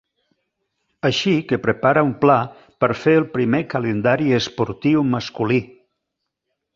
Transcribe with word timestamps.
Així 1.09 1.33
que 1.49 1.59
prepara 1.65 2.03
un 2.07 2.15
pla 2.23 2.37
per 2.85 2.89
fer 3.01 3.13
el 3.17 3.27
primer 3.35 3.61
calendari 3.75 4.33
esportiu 4.39 5.05
masculí. 5.11 5.61